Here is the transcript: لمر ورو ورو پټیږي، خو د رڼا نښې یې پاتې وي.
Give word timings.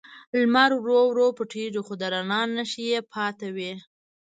لمر 0.39 0.71
ورو 0.77 0.99
ورو 1.07 1.27
پټیږي، 1.37 1.81
خو 1.87 1.93
د 2.01 2.03
رڼا 2.13 2.41
نښې 2.55 2.83
یې 2.91 2.99
پاتې 3.11 3.47
وي. 3.55 3.71